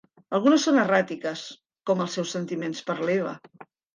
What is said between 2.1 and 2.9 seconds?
seus sentiments